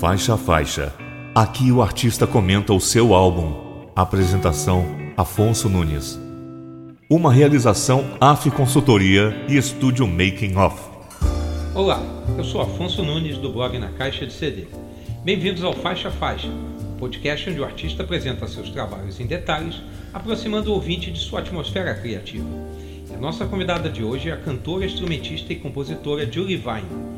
Faixa 0.00 0.32
a 0.32 0.38
faixa. 0.38 0.94
Aqui 1.34 1.70
o 1.70 1.82
artista 1.82 2.26
comenta 2.26 2.72
o 2.72 2.80
seu 2.80 3.12
álbum. 3.12 3.90
Apresentação: 3.94 4.86
Afonso 5.14 5.68
Nunes. 5.68 6.18
Uma 7.10 7.30
realização 7.30 8.16
AF 8.18 8.50
Consultoria 8.50 9.44
e 9.46 9.58
Estúdio 9.58 10.06
Making 10.06 10.56
Off. 10.56 10.88
Olá, 11.74 12.00
eu 12.38 12.42
sou 12.42 12.62
Afonso 12.62 13.02
Nunes 13.02 13.36
do 13.36 13.52
blog 13.52 13.78
Na 13.78 13.90
Caixa 13.90 14.26
de 14.26 14.32
CD. 14.32 14.68
Bem-vindos 15.22 15.62
ao 15.62 15.74
Faixa 15.74 16.08
a 16.08 16.10
Faixa, 16.10 16.48
podcast 16.98 17.50
onde 17.50 17.60
o 17.60 17.64
artista 17.64 18.02
apresenta 18.02 18.48
seus 18.48 18.70
trabalhos 18.70 19.20
em 19.20 19.26
detalhes, 19.26 19.82
aproximando 20.14 20.70
o 20.70 20.76
ouvinte 20.76 21.10
de 21.10 21.18
sua 21.18 21.40
atmosfera 21.40 21.94
criativa. 21.94 22.48
E 23.10 23.14
a 23.14 23.18
nossa 23.18 23.44
convidada 23.44 23.90
de 23.90 24.02
hoje 24.02 24.30
é 24.30 24.32
a 24.32 24.38
cantora, 24.38 24.86
instrumentista 24.86 25.52
e 25.52 25.56
compositora 25.56 26.26
Julie 26.32 26.56
Vine. 26.56 27.09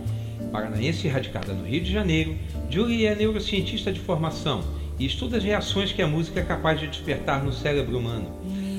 Paranaense 0.52 1.09
radicada 1.09 1.55
no 1.55 1.65
Rio 1.65 1.80
de 1.80 1.91
Janeiro, 1.91 2.37
Julie 2.69 3.06
é 3.06 3.15
neurocientista 3.15 3.91
de 3.91 3.98
formação 3.98 4.62
e 4.98 5.06
estuda 5.06 5.38
as 5.38 5.45
reações 5.45 5.91
que 5.91 6.02
a 6.02 6.06
música 6.06 6.41
é 6.41 6.45
capaz 6.45 6.78
de 6.78 6.87
despertar 6.87 7.42
no 7.42 7.52
cérebro 7.52 7.98
humano. 7.98 8.30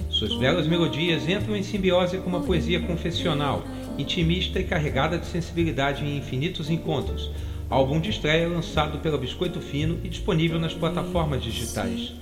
Suas 0.08 0.36
belas 0.36 0.68
melodias 0.68 1.27
entram 1.27 1.55
em 1.55 1.63
simbiose 1.63 2.20
com 2.20 2.30
uma 2.30 2.41
poesia 2.41 2.80
confessional, 2.80 3.63
intimista 3.98 4.59
e 4.59 4.63
carregada 4.63 5.18
de 5.18 5.26
sensibilidade 5.26 6.05
em 6.05 6.16
infinitos 6.16 6.70
encontros. 6.70 7.32
Álbum 7.70 7.99
de 7.99 8.12
estreia 8.12 8.48
lançado 8.48 8.99
pela 8.99 9.18
Biscoito 9.18 9.60
Fino 9.60 9.99
e 10.04 10.10
disponível 10.10 10.60
nas 10.60 10.76
plataformas 10.76 11.41
digitais. 11.41 12.13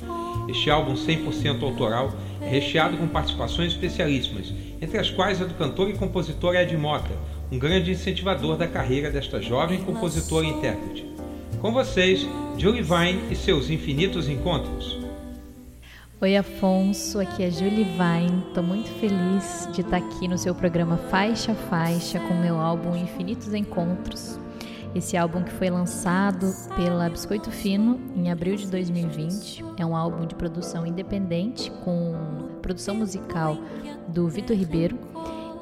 Este 0.47 0.69
álbum 0.69 0.93
100% 0.93 1.61
autoral 1.61 2.13
é 2.41 2.47
recheado 2.47 2.95
com 2.95 3.07
participações 3.07 3.73
especialíssimas, 3.73 4.53
entre 4.81 4.97
as 4.97 5.09
quais 5.09 5.41
a 5.41 5.45
do 5.45 5.53
cantor 5.55 5.89
e 5.89 5.93
compositor 5.93 6.55
Ed 6.55 6.75
Mota, 6.77 7.11
um 7.51 7.59
grande 7.59 7.91
incentivador 7.91 8.55
da 8.55 8.65
carreira 8.65 9.11
desta 9.11 9.41
jovem 9.41 9.83
compositora 9.83 10.45
e 10.45 10.49
intérprete. 10.49 11.05
Com 11.59 11.73
vocês, 11.73 12.25
Julie 12.57 12.81
Vine 12.81 13.29
e 13.29 13.35
seus 13.35 13.69
infinitos 13.69 14.29
encontros. 14.29 14.97
Oi, 16.21 16.37
Afonso, 16.37 17.19
aqui 17.19 17.43
é 17.43 17.51
Julie 17.51 17.83
Vine. 17.83 18.43
Estou 18.47 18.63
muito 18.63 18.89
feliz 18.99 19.67
de 19.73 19.81
estar 19.81 19.97
aqui 19.97 20.29
no 20.29 20.37
seu 20.37 20.55
programa 20.55 20.95
Faixa 20.95 21.51
a 21.51 21.55
Faixa 21.55 22.19
com 22.21 22.35
meu 22.35 22.57
álbum 22.57 22.95
Infinitos 22.95 23.53
Encontros. 23.53 24.39
Esse 24.95 25.17
álbum 25.17 25.43
que 25.43 25.51
foi 25.51 25.69
lançado 25.69 26.53
pela 26.75 27.09
Biscoito 27.09 27.51
Fino 27.51 27.99
em 28.15 28.31
abril 28.31 28.55
de 28.55 28.67
2020 28.67 29.63
é 29.77 29.85
um 29.85 29.95
álbum 29.95 30.25
de 30.25 30.35
produção 30.35 30.85
independente 30.85 31.69
com 31.83 32.49
produção 32.61 32.95
musical 32.95 33.57
do 34.07 34.27
Vitor 34.29 34.55
Ribeiro 34.55 35.10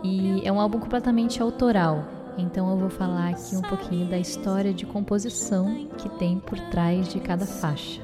e 0.04 0.42
é 0.46 0.52
um 0.52 0.60
álbum 0.60 0.80
completamente 0.80 1.42
autoral. 1.42 2.06
Então 2.38 2.70
eu 2.70 2.78
vou 2.78 2.90
falar 2.90 3.30
aqui 3.30 3.56
um 3.56 3.62
pouquinho 3.62 4.08
da 4.08 4.18
história 4.18 4.74
de 4.74 4.86
composição 4.86 5.88
que 5.98 6.08
tem 6.10 6.40
por 6.40 6.60
trás 6.70 7.10
de 7.10 7.20
cada 7.20 7.46
faixa. 7.46 8.02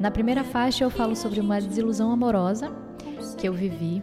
Na 0.00 0.10
primeira 0.10 0.44
faixa 0.44 0.84
eu 0.84 0.90
falo 0.90 1.14
sobre 1.14 1.40
uma 1.40 1.60
desilusão 1.60 2.10
amorosa 2.10 2.72
que 3.36 3.48
eu 3.48 3.52
vivi 3.52 4.02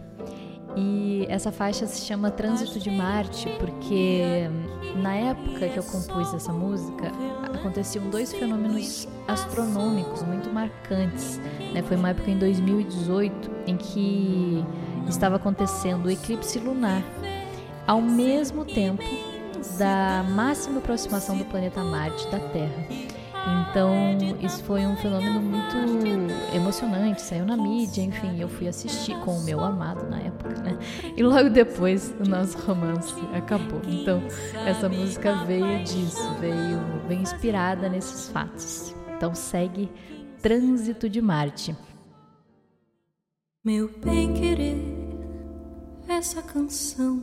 e 0.76 1.26
essa 1.30 1.50
faixa 1.50 1.86
se 1.86 2.04
chama 2.04 2.30
Trânsito 2.30 2.78
de 2.78 2.90
Marte 2.90 3.48
porque 3.58 4.48
na 4.96 5.14
época 5.14 5.68
que 5.68 5.76
eu 5.78 5.82
compus 5.82 6.34
essa 6.34 6.52
música 6.52 7.10
aconteciam 7.54 8.08
dois 8.10 8.32
fenômenos 8.32 9.08
astronômicos 9.26 10.22
muito 10.22 10.50
marcantes. 10.50 11.38
Né? 11.72 11.82
Foi 11.82 11.96
uma 11.96 12.10
época 12.10 12.30
em 12.30 12.38
2018 12.38 13.50
em 13.66 13.76
que 13.76 14.64
estava 15.08 15.36
acontecendo 15.36 16.06
o 16.06 16.10
eclipse 16.10 16.58
lunar, 16.58 17.02
ao 17.86 18.00
mesmo 18.00 18.64
tempo 18.64 19.02
da 19.78 20.24
máxima 20.30 20.78
aproximação 20.78 21.36
do 21.36 21.44
planeta 21.44 21.82
Marte 21.82 22.26
da 22.28 22.38
Terra. 22.38 22.86
Então, 23.70 23.94
isso 24.40 24.64
foi 24.64 24.84
um 24.84 24.96
fenômeno 24.96 25.40
muito 25.40 25.76
emocionante, 26.52 27.22
saiu 27.22 27.46
na 27.46 27.56
mídia, 27.56 28.02
enfim, 28.02 28.40
eu 28.40 28.48
fui 28.48 28.66
assistir 28.66 29.16
com 29.20 29.38
o 29.38 29.44
meu 29.44 29.62
amado 29.62 30.08
na 30.10 30.18
época, 30.18 30.60
né? 30.62 30.76
E 31.16 31.22
logo 31.22 31.48
depois 31.48 32.12
o 32.18 32.28
nosso 32.28 32.58
romance 32.58 33.14
acabou. 33.32 33.80
Então, 33.86 34.20
essa 34.66 34.88
música 34.88 35.44
veio 35.44 35.84
disso, 35.84 36.28
veio, 36.40 36.80
veio 37.06 37.20
inspirada 37.20 37.88
nesses 37.88 38.28
fatos. 38.28 38.92
Então, 39.16 39.32
segue 39.32 39.88
Trânsito 40.42 41.08
de 41.08 41.22
Marte. 41.22 41.76
Meu 43.64 43.88
bem 43.88 44.32
querer 44.34 44.95
essa 46.08 46.42
canção 46.42 47.22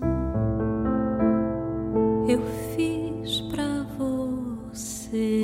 eu 2.28 2.42
fiz 2.76 3.42
pra 3.50 3.86
você. 3.98 5.44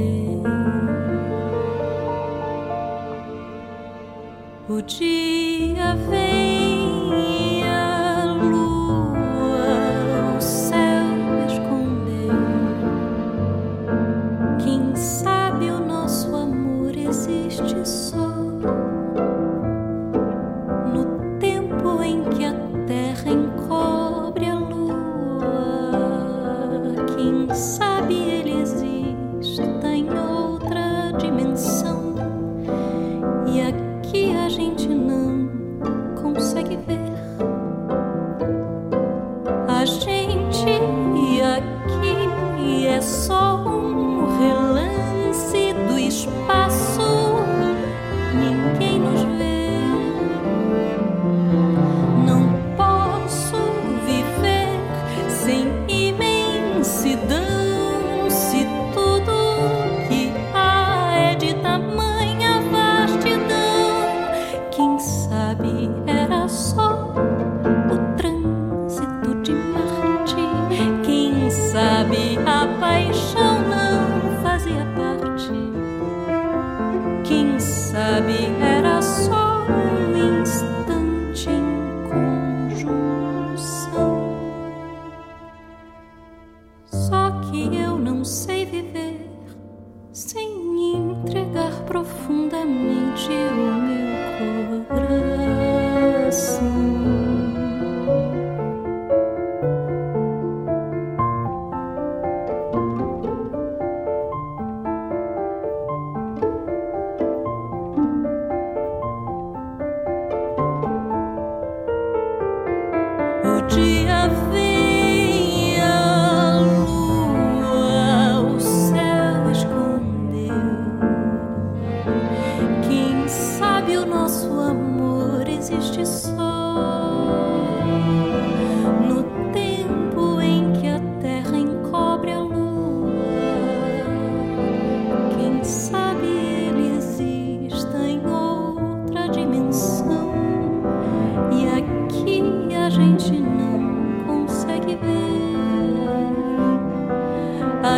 O 4.68 4.82
dia 4.82 5.96
vem 6.10 6.29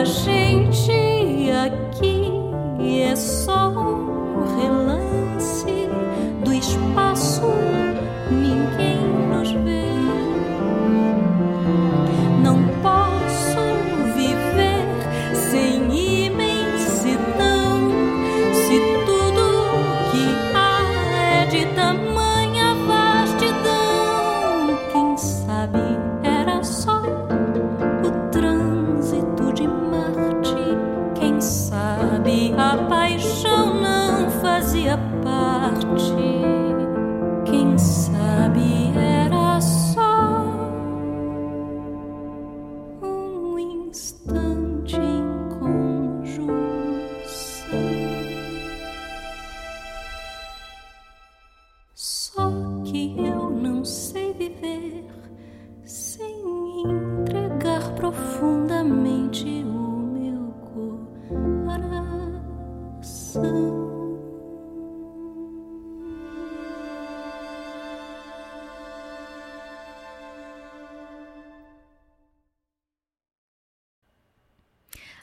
A 0.01 0.03
gente 0.03 1.51
aqui 1.51 2.31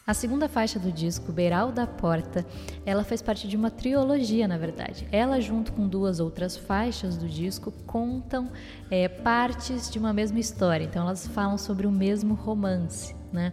A 0.08 0.14
segunda 0.14 0.48
faixa 0.48 0.78
do 0.78 0.90
disco, 0.90 1.30
Beiral 1.30 1.70
da 1.70 1.86
Porta, 1.86 2.46
ela 2.86 3.04
faz 3.04 3.20
parte 3.20 3.46
de 3.46 3.58
uma 3.58 3.70
trilogia, 3.70 4.48
na 4.48 4.56
verdade. 4.56 5.06
Ela, 5.12 5.38
junto 5.38 5.70
com 5.70 5.86
duas 5.86 6.18
outras 6.18 6.56
faixas 6.56 7.18
do 7.18 7.28
disco, 7.28 7.70
contam 7.86 8.50
é, 8.90 9.06
partes 9.06 9.90
de 9.90 9.98
uma 9.98 10.10
mesma 10.10 10.40
história. 10.40 10.82
Então, 10.82 11.02
elas 11.02 11.26
falam 11.26 11.58
sobre 11.58 11.86
o 11.86 11.92
mesmo 11.92 12.32
romance, 12.32 13.14
né? 13.30 13.52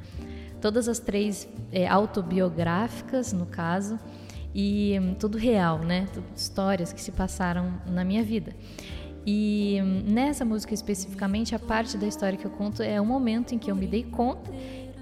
Todas 0.61 0.87
as 0.87 0.97
três 0.97 1.45
é, 1.73 1.89
autobiográficas, 1.89 3.33
no 3.33 3.45
caso, 3.45 3.99
e 4.53 4.97
hum, 4.97 5.13
tudo 5.13 5.37
real, 5.37 5.79
né? 5.79 6.07
Tudo 6.13 6.25
histórias 6.33 6.93
que 6.93 7.01
se 7.01 7.11
passaram 7.11 7.81
na 7.85 8.05
minha 8.05 8.23
vida. 8.23 8.55
E 9.27 9.77
hum, 9.83 10.03
nessa 10.07 10.45
música 10.45 10.73
especificamente, 10.73 11.53
a 11.53 11.59
parte 11.59 11.97
da 11.97 12.07
história 12.07 12.37
que 12.37 12.45
eu 12.45 12.51
conto 12.51 12.81
é 12.81 13.01
o 13.01 13.05
momento 13.05 13.53
em 13.53 13.57
que 13.57 13.69
eu 13.69 13.75
me 13.75 13.87
dei 13.87 14.03
conta 14.03 14.49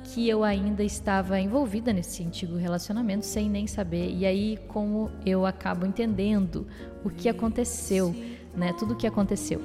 que 0.04 0.28
eu 0.28 0.44
ainda 0.44 0.84
estava 0.84 1.40
envolvida 1.40 1.94
nesse 1.94 2.24
antigo 2.24 2.56
relacionamento 2.56 3.26
sem 3.26 3.50
nem 3.50 3.66
saber. 3.68 4.12
E 4.12 4.26
aí 4.26 4.58
como 4.68 5.10
eu 5.26 5.46
acabo 5.46 5.86
entendendo 5.86 6.68
o 7.04 7.10
que 7.10 7.30
aconteceu, 7.30 8.14
né? 8.56 8.74
Tudo 8.74 8.94
o 8.94 8.98
que 8.98 9.08
aconteceu. 9.08 9.62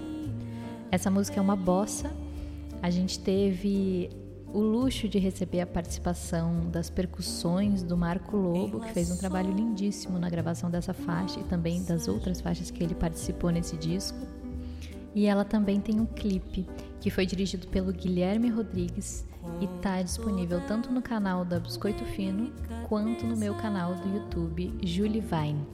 Essa 0.90 1.10
música 1.10 1.38
é 1.38 1.42
uma 1.42 1.56
bossa. 1.56 2.10
A 2.80 2.90
gente 2.90 3.18
teve 3.18 4.10
o 4.52 4.60
luxo 4.60 5.08
de 5.08 5.18
receber 5.18 5.60
a 5.60 5.66
participação 5.66 6.70
das 6.70 6.88
percussões 6.88 7.82
do 7.82 7.96
Marco 7.96 8.36
Lobo, 8.36 8.80
que 8.80 8.92
fez 8.92 9.10
um 9.10 9.16
trabalho 9.16 9.52
lindíssimo 9.52 10.18
na 10.18 10.30
gravação 10.30 10.70
dessa 10.70 10.94
faixa 10.94 11.38
e 11.40 11.44
também 11.44 11.82
das 11.84 12.08
outras 12.08 12.40
faixas 12.40 12.70
que 12.70 12.82
ele 12.82 12.94
participou 12.94 13.50
nesse 13.50 13.76
disco. 13.76 14.18
E 15.18 15.26
ela 15.26 15.44
também 15.44 15.80
tem 15.80 15.98
um 15.98 16.06
clipe 16.06 16.64
que 17.00 17.10
foi 17.10 17.26
dirigido 17.26 17.66
pelo 17.66 17.92
Guilherme 17.92 18.48
Rodrigues 18.50 19.26
e 19.60 19.64
está 19.64 20.00
disponível 20.00 20.60
tanto 20.64 20.92
no 20.92 21.02
canal 21.02 21.44
da 21.44 21.58
Biscoito 21.58 22.04
Fino 22.04 22.52
quanto 22.88 23.26
no 23.26 23.36
meu 23.36 23.52
canal 23.56 23.96
do 23.96 24.14
YouTube 24.14 24.78
Julie 24.80 25.20
Vine. 25.20 25.66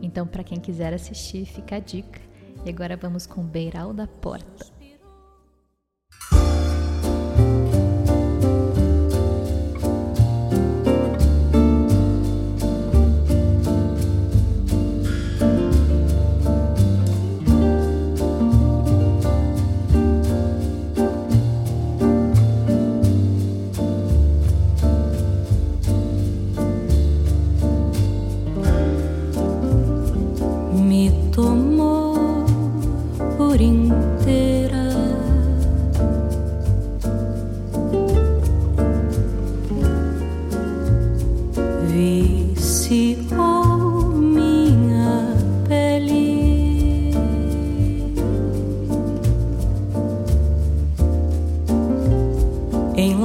Então, 0.00 0.26
para 0.26 0.42
quem 0.42 0.58
quiser 0.58 0.94
assistir, 0.94 1.44
fica 1.44 1.76
a 1.76 1.80
dica. 1.80 2.18
E 2.64 2.70
agora 2.70 2.96
vamos 2.96 3.26
com 3.26 3.44
Beiral 3.44 3.92
da 3.92 4.06
Porta. 4.06 4.77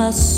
ela. 0.04 0.33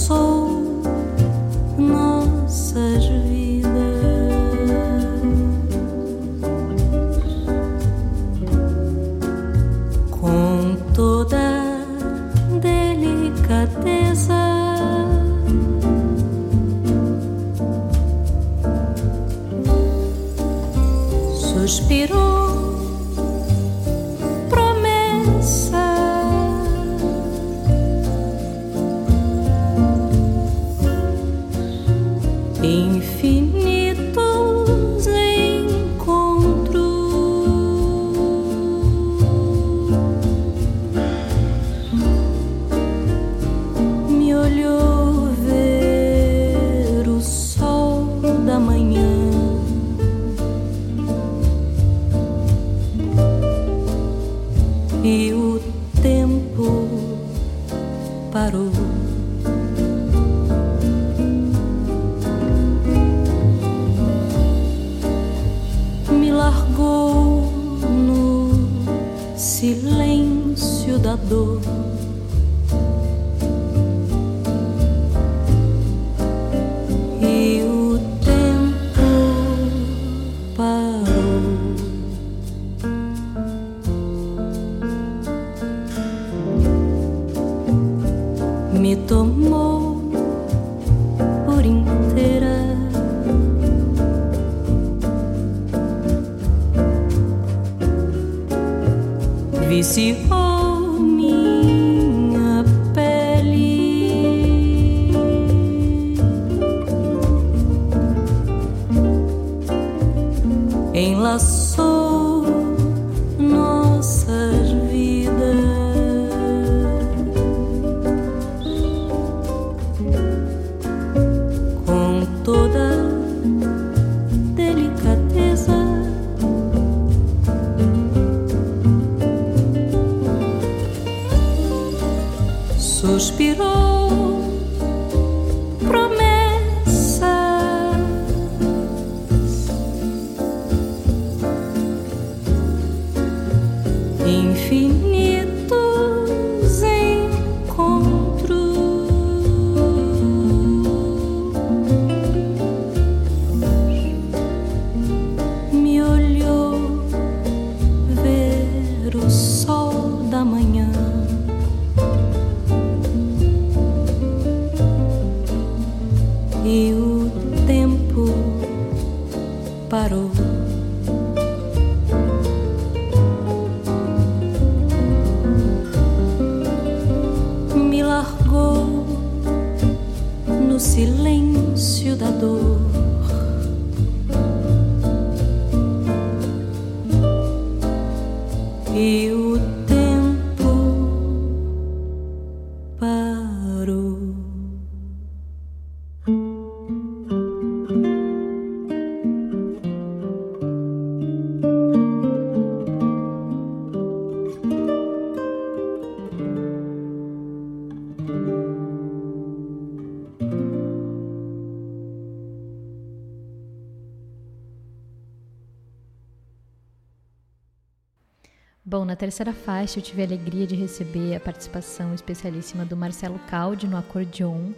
Na 219.15 219.17
terceira 219.17 219.53
faixa 219.53 219.97
eu 219.97 220.03
tive 220.03 220.23
a 220.23 220.25
alegria 220.25 220.67
de 220.67 220.75
receber 220.75 221.37
a 221.37 221.39
participação 221.39 222.13
especialíssima 222.13 222.83
do 222.83 222.97
Marcelo 222.97 223.39
Caldi 223.47 223.87
no 223.87 223.95
acordeon. 223.95 224.73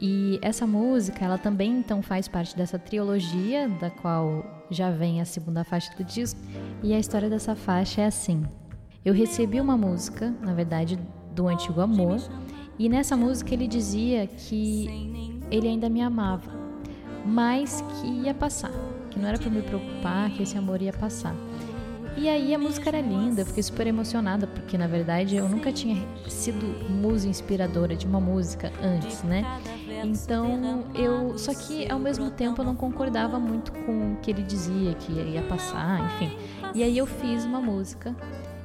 E 0.00 0.38
essa 0.40 0.64
música, 0.64 1.24
ela 1.24 1.36
também 1.36 1.72
então 1.72 2.00
faz 2.00 2.28
parte 2.28 2.56
dessa 2.56 2.78
trilogia, 2.78 3.68
da 3.68 3.90
qual 3.90 4.64
já 4.70 4.92
vem 4.92 5.20
a 5.20 5.24
segunda 5.24 5.64
faixa 5.64 5.92
do 5.96 6.04
disco. 6.04 6.38
E 6.80 6.94
a 6.94 6.98
história 7.00 7.28
dessa 7.28 7.56
faixa 7.56 8.02
é 8.02 8.06
assim: 8.06 8.44
eu 9.04 9.12
recebi 9.12 9.60
uma 9.60 9.76
música, 9.76 10.32
na 10.40 10.54
verdade, 10.54 10.96
do 11.34 11.48
antigo 11.48 11.80
amor, 11.80 12.20
e 12.78 12.88
nessa 12.88 13.16
música 13.16 13.52
ele 13.52 13.66
dizia 13.66 14.28
que 14.28 15.42
ele 15.50 15.66
ainda 15.66 15.88
me 15.88 16.02
amava, 16.02 16.52
mas 17.24 17.82
que 18.00 18.06
ia 18.06 18.32
passar, 18.32 18.70
que 19.10 19.18
não 19.18 19.28
era 19.28 19.38
para 19.38 19.50
me 19.50 19.62
preocupar, 19.62 20.30
que 20.30 20.44
esse 20.44 20.56
amor 20.56 20.80
ia 20.80 20.92
passar. 20.92 21.34
E 22.16 22.30
aí 22.30 22.54
a 22.54 22.58
música 22.58 22.88
era 22.88 23.00
linda, 23.00 23.44
fiquei 23.44 23.62
super 23.62 23.86
emocionada, 23.86 24.46
porque 24.46 24.78
na 24.78 24.86
verdade 24.86 25.36
eu 25.36 25.46
nunca 25.48 25.70
tinha 25.70 25.96
sido 26.28 26.64
musa 26.88 27.28
inspiradora 27.28 27.94
de 27.94 28.06
uma 28.06 28.18
música 28.18 28.72
antes, 28.82 29.22
né? 29.22 29.44
Então 30.02 30.86
eu. 30.94 31.36
Só 31.38 31.54
que 31.54 31.90
ao 31.90 31.98
mesmo 31.98 32.30
tempo 32.30 32.62
eu 32.62 32.64
não 32.64 32.74
concordava 32.74 33.38
muito 33.38 33.70
com 33.70 34.14
o 34.14 34.16
que 34.16 34.30
ele 34.30 34.42
dizia, 34.42 34.94
que 34.94 35.12
ia 35.12 35.42
passar, 35.42 36.00
enfim. 36.06 36.34
E 36.74 36.82
aí 36.82 36.96
eu 36.96 37.06
fiz 37.06 37.44
uma 37.44 37.60
música 37.60 38.16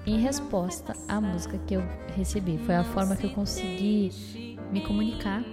em 0.05 0.17
resposta 0.17 0.95
à 1.07 1.19
música 1.19 1.57
que 1.67 1.73
eu 1.73 1.83
recebi. 2.15 2.57
Foi 2.65 2.75
a 2.75 2.83
forma 2.83 3.15
que 3.17 3.25
eu 3.25 3.31
consegui 3.31 4.57
me 4.71 4.81
comunicar. 4.81 5.43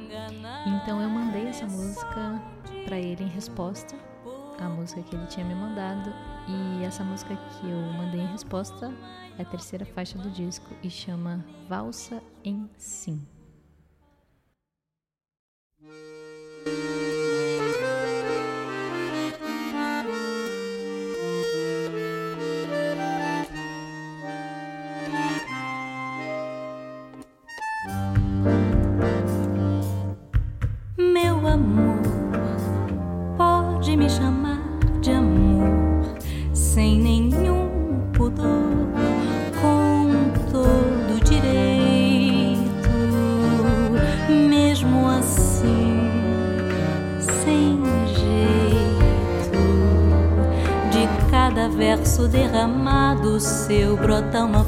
Então 0.66 1.02
eu 1.02 1.08
mandei 1.08 1.48
essa 1.48 1.66
música 1.66 2.40
para 2.84 2.96
ele 2.96 3.24
em 3.24 3.28
resposta 3.28 3.94
à 4.58 4.68
música 4.68 5.02
que 5.02 5.16
ele 5.16 5.26
tinha 5.26 5.44
me 5.44 5.54
mandado 5.54 6.12
e 6.48 6.84
essa 6.84 7.04
música 7.04 7.36
que 7.36 7.68
eu 7.68 7.80
mandei 7.92 8.20
em 8.20 8.26
resposta 8.26 8.92
é 9.38 9.42
a 9.42 9.44
terceira 9.44 9.84
faixa 9.84 10.18
do 10.18 10.30
disco 10.30 10.74
e 10.82 10.90
chama 10.90 11.44
Valsa 11.68 12.22
em 12.42 12.68
Sim. 12.76 13.26
Seu 53.68 53.98
brota 53.98 54.44
uma 54.44 54.64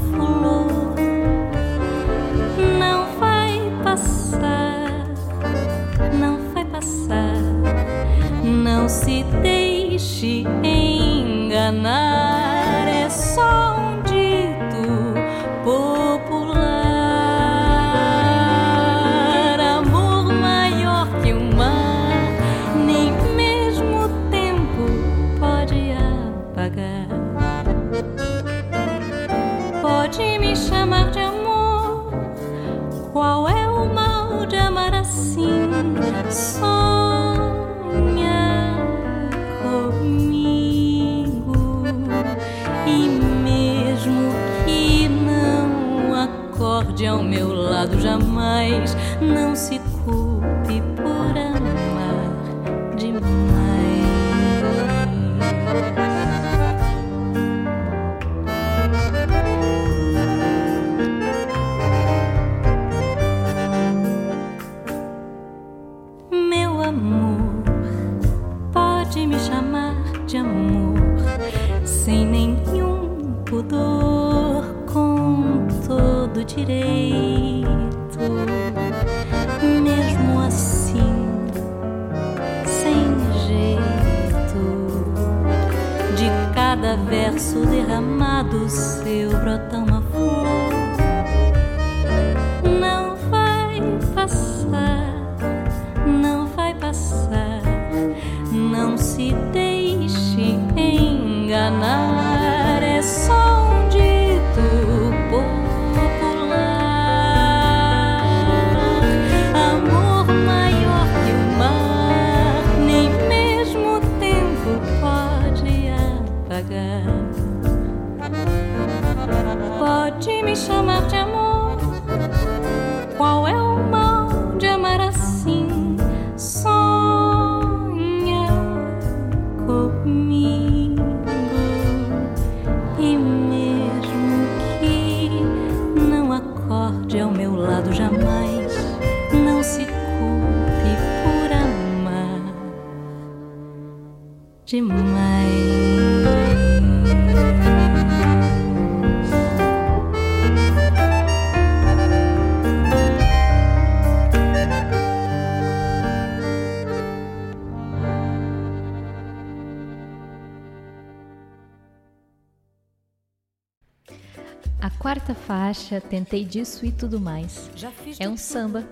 faixa, 165.71 166.01
Tentei 166.01 166.45
Disso 166.45 166.85
e 166.85 166.91
Tudo 166.91 167.21
Mais. 167.21 167.71
É 168.19 168.29
um 168.29 168.37
samba. 168.37 168.85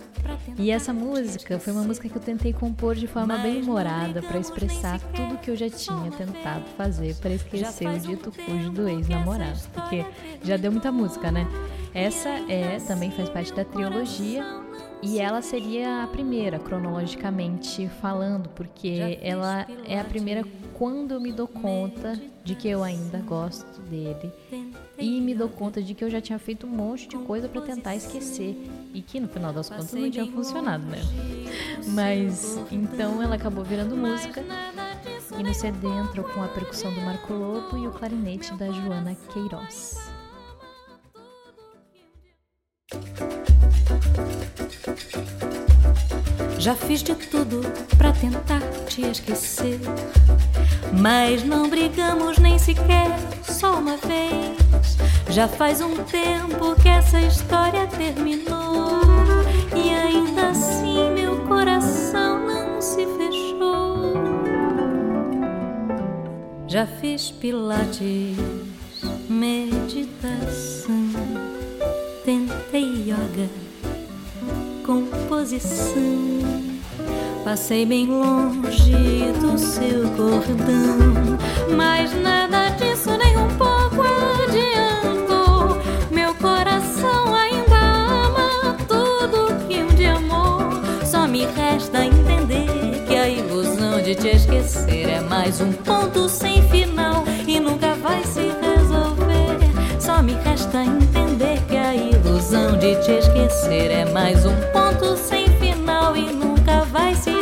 E 0.57 0.71
essa 0.71 0.93
música 0.93 1.59
foi 1.59 1.73
uma 1.73 1.83
música 1.83 2.09
que 2.09 2.17
eu 2.17 2.23
tentei 2.23 2.53
compor 2.53 2.95
de 2.95 3.09
forma 3.09 3.37
bem 3.39 3.61
humorada 3.61 4.23
para 4.23 4.39
expressar 4.39 5.01
tudo 5.01 5.39
que 5.39 5.51
eu 5.51 5.57
já 5.57 5.69
tinha 5.69 6.11
tentado 6.13 6.65
fazer 6.77 7.17
para 7.17 7.35
esquecer 7.35 7.89
o 7.89 7.99
dito 7.99 8.31
cujo 8.31 8.71
do 8.71 8.89
ex-namorado. 8.89 9.59
Porque 9.75 10.05
já 10.45 10.57
deu 10.57 10.71
muita 10.71 10.93
música, 10.93 11.33
né? 11.33 11.49
Essa 11.93 12.29
é 12.49 12.79
também 12.87 13.11
faz 13.11 13.29
parte 13.29 13.53
da 13.53 13.65
trilogia 13.65 14.45
e 15.03 15.19
ela 15.19 15.43
seria 15.43 16.05
a 16.05 16.07
primeira, 16.07 16.61
cronologicamente 16.61 17.89
falando, 18.01 18.49
porque 18.51 19.19
ela 19.21 19.67
é 19.85 19.99
a 19.99 20.05
primeira 20.05 20.45
quando 20.75 21.13
eu 21.13 21.21
me 21.21 21.33
dou 21.33 21.49
conta 21.49 22.21
de 22.45 22.55
que 22.55 22.69
eu 22.69 22.85
ainda 22.85 23.19
gosto 23.19 23.81
dele 23.83 24.33
e 24.99 25.21
me 25.21 25.35
dou 25.35 25.49
conta 25.49 25.81
de 25.81 25.95
que 25.95 26.05
eu 26.05 26.11
já 26.11 26.21
tinha 26.21 26.39
feito 26.39 26.67
um 26.67 26.71
monte 26.71 27.07
de 27.07 27.17
coisa 27.19 27.49
para 27.49 27.61
tentar 27.61 27.95
esquecer 27.95 28.57
e 28.93 29.01
que 29.01 29.21
no 29.21 29.29
final 29.29 29.53
das 29.53 29.69
contas 29.69 29.93
não 29.93 30.11
tinha 30.11 30.27
funcionado, 30.27 30.85
né? 30.85 30.99
Mas 31.87 32.59
então 32.71 33.23
ela 33.23 33.37
acabou 33.37 33.65
virando 33.65 33.97
música 33.97 34.45
e 35.39 35.43
no 35.43 35.55
CD 35.55 35.87
entrou 35.87 36.27
com 36.29 36.43
a 36.43 36.49
percussão 36.49 36.93
do 36.93 37.01
Marco 37.01 37.33
Lobo 37.33 37.79
e 37.79 37.87
o 37.87 37.93
clarinete 37.93 38.53
da 38.55 38.71
Joana 38.73 39.17
Queiroz. 39.33 40.11
Já 46.59 46.75
fiz 46.75 47.03
de 47.05 47.15
tudo 47.15 47.61
para 47.97 48.13
tentar 48.13 48.61
te 48.89 49.03
esquecer. 49.03 49.79
Mas 51.01 51.45
não 51.45 51.69
brigamos 51.71 52.39
nem 52.39 52.59
sequer 52.59 53.07
só 53.45 53.79
uma 53.79 53.97
vez. 53.97 54.68
Já 55.31 55.47
faz 55.49 55.81
um 55.81 55.97
tempo 56.05 56.75
que 56.81 56.89
essa 56.89 57.21
história 57.21 57.87
terminou. 57.87 59.01
E 59.75 59.91
ainda 59.91 60.49
assim 60.49 61.11
meu 61.11 61.41
coração 61.47 62.47
não 62.47 62.81
se 62.81 63.07
fechou. 63.07 64.15
Já 66.67 66.87
fiz 66.87 67.31
pilates, 67.31 68.37
meditação, 69.29 71.11
tentei 72.25 73.11
yoga, 73.11 73.49
composição 74.85 76.39
Passei 77.49 77.87
bem 77.87 78.07
longe 78.07 79.33
do 79.41 79.57
seu 79.57 80.03
cordão, 80.11 81.39
mas 81.75 82.13
nada 82.21 82.68
de 94.09 94.15
te 94.15 94.29
esquecer 94.29 95.07
é 95.07 95.21
mais 95.21 95.61
um 95.61 95.71
ponto 95.71 96.31
sem 96.31 96.67
final 96.71 97.25
e 97.47 97.61
nunca 97.61 97.95
vai 97.97 98.25
se 98.25 98.41
resolver. 98.41 100.01
Só 100.01 100.23
me 100.23 100.33
resta 100.33 100.83
entender 100.83 101.61
que 101.69 101.77
a 101.77 101.95
ilusão 101.95 102.79
de 102.79 102.97
te 103.03 103.13
esquecer 103.13 103.91
é 103.91 104.07
mais 104.07 104.47
um 104.47 104.55
ponto 104.73 105.15
sem 105.15 105.47
final 105.59 106.17
e 106.17 106.23
nunca 106.23 106.85
vai 106.87 107.15
se 107.15 107.33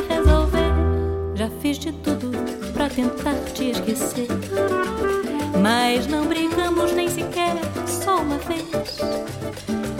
já 1.37 1.51
fiz 1.61 1.79
de 1.79 1.93
tudo 1.93 2.33
para 2.73 2.89
tentar 2.89 3.35
te 3.55 3.71
esquecer. 3.71 4.27
Mas 5.63 6.09
não 6.09 6.27
brincamos 6.27 6.91
nem 6.93 7.09
sequer 7.09 7.55
só 7.87 8.23
uma 8.23 8.39
vez. 8.39 8.99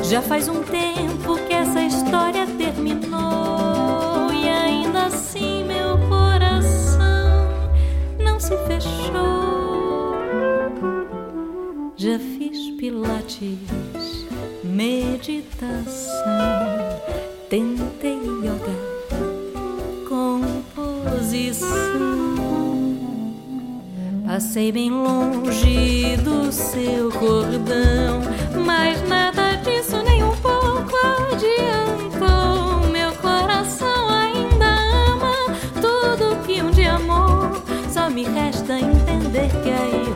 Já 0.03 0.21
faz 0.21 0.49
um 0.49 0.63
tempo 0.65 1.37
que 1.47 1.55
essa 1.55 1.83
história 1.83 2.45
terminou. 2.59 3.66
Se 8.47 8.57
fechou. 8.69 10.15
Já 11.97 12.19
fiz 12.19 12.71
pilates, 12.79 14.27
meditação, 14.63 16.13
tentei 17.49 18.21
yoga 18.45 18.97
Passei 24.37 24.71
bem 24.71 24.91
longe 24.91 26.15
do 26.19 26.53
seu 26.53 27.11
cordão, 27.11 28.21
mas 28.67 29.01
nada 29.09 29.36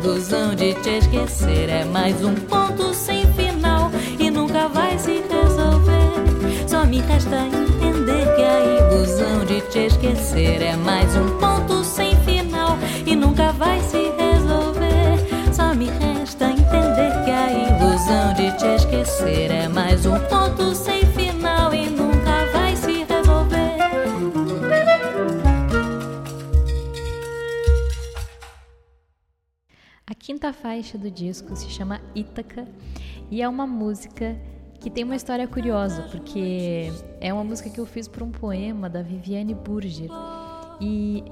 ilusão 0.03 0.55
de 0.55 0.73
te 0.75 0.99
esquecer 0.99 1.69
é 1.69 1.85
mais 1.85 2.25
um 2.25 2.35
ponto 2.35 2.95
sem 2.95 3.31
final 3.35 3.91
e 4.19 4.31
nunca 4.31 4.67
vai 4.69 4.99
se 4.99 5.23
resolver. 5.29 6.67
Só 6.67 6.87
me 6.87 7.01
resta 7.01 7.37
entender 7.37 8.35
que 8.35 8.43
a 8.43 8.95
ilusão 8.95 9.45
de 9.45 9.61
te 9.63 9.87
esquecer 9.87 10.63
é 10.63 10.77
mais 10.77 11.15
um 11.17 11.39
ponto 11.39 11.85
sem 11.85 12.17
final 12.17 12.79
e 13.05 13.15
nunca 13.15 13.53
vai 13.53 13.81
se 13.83 14.01
esquecer 19.01 19.51
é 19.51 19.69
mais 19.69 20.05
um 20.07 20.19
ponto 20.19 20.75
sem 20.75 20.90
quinta 30.41 30.55
faixa 30.55 30.97
do 30.97 31.11
disco 31.11 31.55
se 31.55 31.69
chama 31.69 32.01
Ítaca 32.15 32.67
e 33.31 33.43
é 33.43 33.49
uma 33.49 33.67
música 33.67 34.41
que 34.81 34.89
tem 34.89 35.05
uma 35.05 35.15
história 35.15 35.47
curiosa, 35.47 36.05
porque 36.11 36.91
é 37.21 37.31
uma 37.31 37.45
música 37.45 37.69
que 37.69 37.79
eu 37.79 37.85
fiz 37.85 38.09
para 38.09 38.25
um 38.25 38.31
poema 38.31 38.89
da 38.89 39.03
Viviane 39.03 39.53
Burger. 39.53 40.09
E 40.81 41.23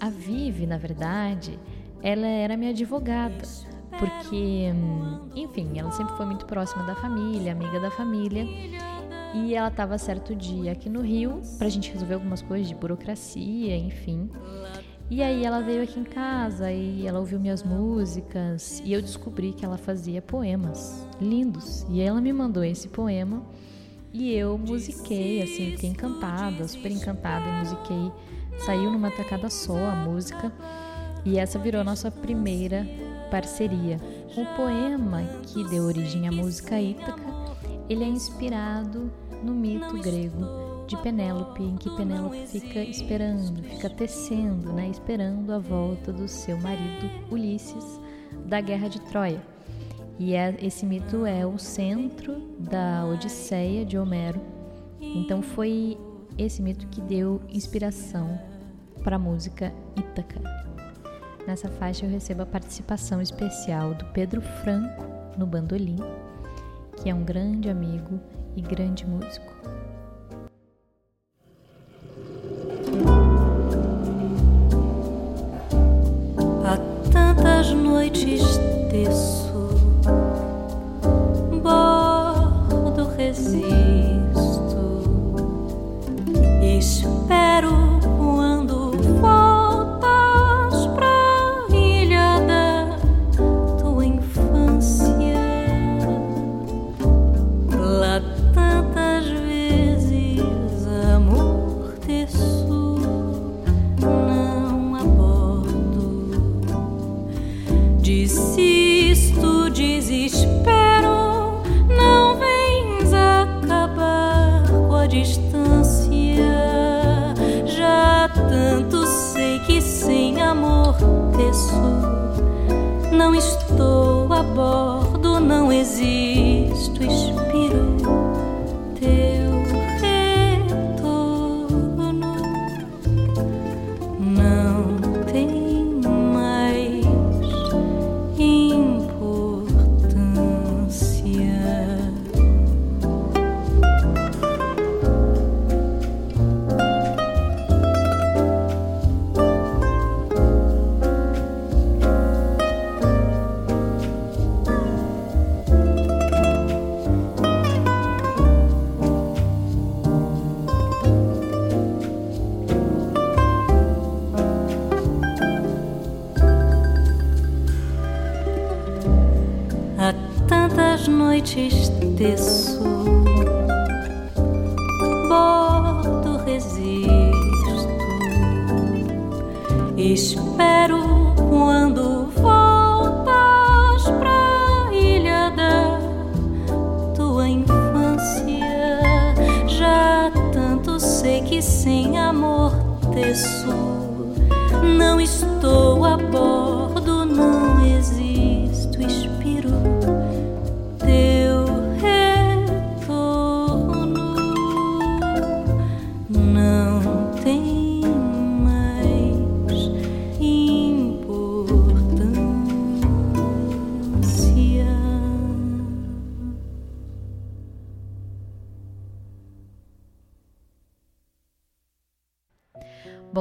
a 0.00 0.10
Vivi, 0.10 0.66
na 0.66 0.76
verdade, 0.76 1.56
ela 2.02 2.26
era 2.26 2.56
minha 2.56 2.72
advogada 2.72 3.44
porque, 3.96 4.72
enfim, 5.36 5.78
ela 5.78 5.92
sempre 5.92 6.16
foi 6.16 6.26
muito 6.26 6.44
próxima 6.44 6.82
da 6.82 6.96
família, 6.96 7.52
amiga 7.52 7.78
da 7.78 7.92
família. 7.92 8.44
E 9.34 9.54
ela 9.54 9.68
estava 9.68 9.96
certo 9.98 10.34
dia 10.34 10.72
aqui 10.72 10.88
no 10.88 11.00
Rio 11.00 11.40
pra 11.58 11.68
gente 11.68 11.92
resolver 11.92 12.14
algumas 12.14 12.42
coisas 12.42 12.66
de 12.66 12.74
burocracia, 12.74 13.76
enfim. 13.76 14.28
E 15.10 15.22
aí 15.22 15.42
ela 15.42 15.62
veio 15.62 15.82
aqui 15.82 15.98
em 15.98 16.04
casa 16.04 16.70
e 16.70 17.06
ela 17.06 17.18
ouviu 17.18 17.40
minhas 17.40 17.62
músicas 17.62 18.82
e 18.84 18.92
eu 18.92 19.00
descobri 19.00 19.52
que 19.52 19.64
ela 19.64 19.78
fazia 19.78 20.20
poemas 20.20 21.06
lindos. 21.18 21.86
E 21.88 22.02
ela 22.02 22.20
me 22.20 22.30
mandou 22.30 22.62
esse 22.62 22.88
poema 22.88 23.42
e 24.12 24.34
eu 24.34 24.58
musiquei, 24.58 25.42
assim, 25.42 25.70
fiquei 25.70 25.88
encantada, 25.88 26.68
super 26.68 26.90
encantada 26.92 27.46
e 27.48 27.58
musiquei. 27.60 28.12
Saiu 28.66 28.90
numa 28.90 29.10
tacada 29.10 29.48
só 29.48 29.78
a 29.78 29.94
música 29.94 30.52
e 31.24 31.38
essa 31.38 31.58
virou 31.58 31.82
nossa 31.82 32.10
primeira 32.10 32.86
parceria. 33.30 33.98
O 34.36 34.44
poema 34.56 35.22
que 35.46 35.64
deu 35.70 35.84
origem 35.84 36.28
à 36.28 36.32
música 36.32 36.78
Ítaca, 36.78 37.22
ele 37.88 38.04
é 38.04 38.08
inspirado 38.08 39.10
no 39.42 39.54
mito 39.54 39.96
grego 40.02 40.67
de 40.88 40.96
Penélope, 40.96 41.62
em 41.62 41.76
que 41.76 41.90
Penélope 41.90 42.46
fica 42.46 42.80
esperando, 42.80 43.62
fica 43.62 43.90
tecendo, 43.90 44.72
né, 44.72 44.88
esperando 44.88 45.52
a 45.52 45.58
volta 45.58 46.10
do 46.10 46.26
seu 46.26 46.58
marido 46.58 47.10
Ulisses 47.30 48.00
da 48.46 48.58
guerra 48.60 48.88
de 48.88 48.98
Troia. 49.02 49.40
E 50.18 50.34
é, 50.34 50.56
esse 50.60 50.86
mito 50.86 51.26
é 51.26 51.46
o 51.46 51.58
centro 51.58 52.40
da 52.58 53.04
Odisseia 53.04 53.84
de 53.84 53.98
Homero. 53.98 54.40
Então 54.98 55.42
foi 55.42 55.98
esse 56.38 56.62
mito 56.62 56.86
que 56.88 57.02
deu 57.02 57.42
inspiração 57.50 58.40
para 59.04 59.16
a 59.16 59.18
música 59.18 59.72
Ítaca. 59.94 60.40
Nessa 61.46 61.68
faixa 61.68 62.06
eu 62.06 62.10
recebo 62.10 62.42
a 62.42 62.46
participação 62.46 63.20
especial 63.20 63.92
do 63.92 64.06
Pedro 64.06 64.40
Franco 64.40 65.04
no 65.36 65.46
bandolim, 65.46 65.98
que 66.96 67.10
é 67.10 67.14
um 67.14 67.24
grande 67.24 67.68
amigo 67.68 68.18
e 68.56 68.62
grande 68.62 69.06
músico. 69.06 69.52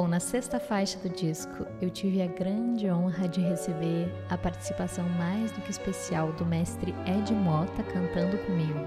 Na 0.08 0.19
sexta 0.19 0.60
faixa 0.60 1.00
do 1.00 1.10
disco, 1.10 1.65
eu 1.82 1.89
tive 1.89 2.21
a 2.21 2.28
grande 2.28 2.89
honra 2.89 3.28
de 3.28 3.41
receber 3.41 4.13
a 4.30 4.38
participação 4.38 5.08
mais 5.10 5.52
do 5.52 5.62
que 5.62 5.71
especial 5.71 6.32
do 6.34 6.45
mestre 6.45 6.93
Ed 7.06 7.34
Mota 7.34 7.84
cantando 7.84 8.38
comigo. 8.45 8.80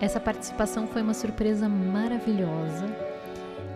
Essa 0.00 0.18
participação 0.18 0.86
foi 0.86 1.02
uma 1.02 1.14
surpresa 1.14 1.68
maravilhosa. 1.68 2.86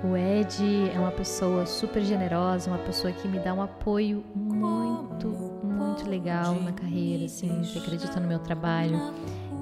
O 0.03 0.17
Ed 0.17 0.91
é 0.95 0.99
uma 0.99 1.11
pessoa 1.11 1.67
super 1.67 2.03
generosa, 2.03 2.71
uma 2.71 2.79
pessoa 2.79 3.13
que 3.13 3.29
me 3.29 3.39
dá 3.39 3.53
um 3.53 3.63
apoio 3.63 4.25
muito, 4.35 5.29
muito 5.63 6.09
legal 6.09 6.55
na 6.55 6.73
carreira, 6.73 7.27
assim, 7.27 7.63
que 7.63 7.79
acredita 7.79 8.19
no 8.21 8.27
meu 8.27 8.39
trabalho. 8.39 8.99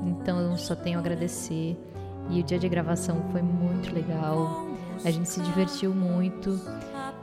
Então 0.04 0.40
eu 0.40 0.56
só 0.56 0.74
tenho 0.74 0.98
a 0.98 1.00
agradecer. 1.00 1.76
E 2.30 2.40
o 2.40 2.42
dia 2.42 2.58
de 2.58 2.68
gravação 2.68 3.20
foi 3.32 3.42
muito 3.42 3.92
legal. 3.92 4.61
A 5.04 5.10
gente 5.10 5.28
se 5.28 5.40
divertiu 5.40 5.94
muito 5.94 6.60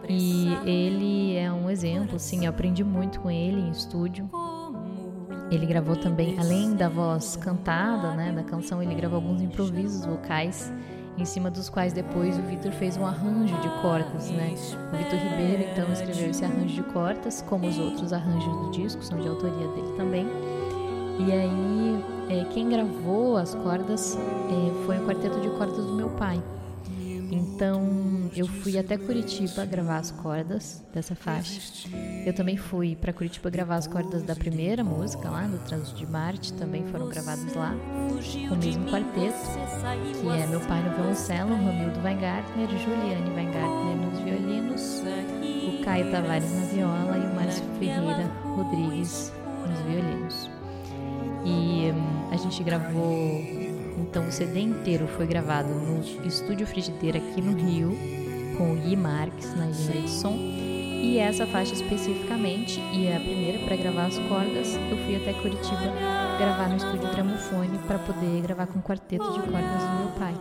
e 0.07 0.53
ele 0.65 1.35
é 1.35 1.51
um 1.51 1.69
exemplo, 1.69 2.19
sim, 2.19 2.45
eu 2.45 2.49
aprendi 2.49 2.83
muito 2.83 3.19
com 3.19 3.29
ele 3.29 3.61
em 3.61 3.71
estúdio. 3.71 4.29
Ele 5.51 5.65
gravou 5.65 5.95
também, 5.95 6.37
além 6.39 6.75
da 6.75 6.87
voz 6.87 7.35
cantada, 7.35 8.11
né, 8.11 8.31
da 8.31 8.43
canção, 8.43 8.83
ele 8.83 8.93
gravou 8.93 9.17
alguns 9.17 9.41
improvisos 9.41 10.05
vocais, 10.05 10.71
em 11.17 11.25
cima 11.25 11.49
dos 11.49 11.69
quais 11.69 11.91
depois 11.91 12.37
o 12.37 12.41
Vitor 12.43 12.71
fez 12.71 12.95
um 12.95 13.05
arranjo 13.05 13.55
de 13.59 13.69
cordas, 13.81 14.29
né? 14.29 14.53
O 14.93 14.97
Vitor 14.97 15.19
Ribeiro 15.19 15.69
então 15.71 15.91
escreveu 15.91 16.29
esse 16.29 16.45
arranjo 16.45 16.75
de 16.75 16.83
cordas, 16.83 17.43
como 17.47 17.67
os 17.67 17.77
outros 17.77 18.13
arranjos 18.13 18.55
do 18.57 18.71
disco 18.71 19.03
são 19.03 19.19
de 19.19 19.27
autoria 19.27 19.67
dele 19.69 19.93
também. 19.97 20.27
E 21.19 21.31
aí, 21.31 22.05
é, 22.29 22.45
quem 22.53 22.69
gravou 22.69 23.35
as 23.35 23.53
cordas 23.55 24.15
é, 24.15 24.85
foi 24.85 24.97
o 24.97 25.05
quarteto 25.05 25.39
de 25.41 25.49
cordas 25.49 25.83
do 25.83 25.93
meu 25.93 26.09
pai. 26.11 26.41
Então 27.31 28.29
eu 28.35 28.47
fui 28.47 28.77
até 28.77 28.97
Curitiba 28.97 29.65
gravar 29.65 29.97
as 29.97 30.11
cordas 30.11 30.83
dessa 30.93 31.15
faixa. 31.15 31.87
Eu 32.25 32.33
também 32.33 32.57
fui 32.57 32.95
para 32.95 33.13
Curitiba 33.13 33.49
gravar 33.49 33.75
as 33.75 33.87
cordas 33.87 34.23
da 34.23 34.35
primeira 34.35 34.83
música 34.83 35.29
lá, 35.29 35.43
do 35.43 35.57
Trânsito 35.59 35.97
de 35.97 36.07
Marte, 36.07 36.53
também 36.53 36.85
foram 36.87 37.07
gravadas 37.07 37.53
lá, 37.53 37.75
com 38.47 38.55
o 38.55 38.57
mesmo 38.57 38.85
quarteto, 38.89 39.37
que 40.19 40.27
é 40.27 40.47
meu 40.47 40.59
pai 40.61 40.81
no 40.83 40.95
violoncelo, 40.95 41.55
Romildo 41.55 41.99
Weingartner, 42.01 42.67
Juliane 42.69 43.29
Weingartner 43.31 43.95
nos 43.97 44.19
violinos, 44.19 45.03
o 45.67 45.83
Caio 45.83 46.11
Tavares 46.11 46.51
na 46.51 46.65
viola 46.65 47.17
e 47.17 47.31
o 47.31 47.35
Márcio 47.35 47.63
Ferreira 47.79 48.27
Rodrigues 48.43 49.31
nos 49.67 49.79
violinos. 49.81 50.49
E 51.45 51.91
hum, 51.91 52.29
a 52.31 52.37
gente 52.37 52.61
gravou 52.63 53.58
então 53.99 54.27
o 54.27 54.31
CD 54.31 54.61
inteiro 54.61 55.07
foi 55.07 55.27
gravado 55.27 55.69
no 55.69 56.25
Estúdio 56.25 56.65
Frigideira 56.65 57.17
aqui 57.17 57.41
no 57.41 57.55
Rio, 57.55 57.91
com 58.57 58.73
o 58.73 58.75
Gui 58.75 58.95
Marques 58.95 59.53
na 59.55 59.67
engenharia 59.67 60.01
de 60.01 60.09
som. 60.09 60.35
E 61.01 61.17
essa 61.17 61.47
faixa 61.47 61.73
especificamente, 61.73 62.79
e 62.93 63.07
é 63.07 63.15
a 63.15 63.19
primeira 63.19 63.59
para 63.65 63.75
gravar 63.75 64.07
as 64.07 64.19
cordas, 64.19 64.75
eu 64.89 64.97
fui 65.05 65.15
até 65.15 65.33
Curitiba 65.33 65.93
gravar 66.37 66.69
no 66.69 66.77
estúdio 66.77 67.09
Gramofone 67.11 67.77
para 67.79 67.99
poder 67.99 68.41
gravar 68.41 68.67
com 68.67 68.79
o 68.79 68.81
quarteto 68.81 69.31
de 69.33 69.39
cordas 69.39 69.83
do 69.83 69.99
meu 69.99 70.07
pai. 70.17 70.35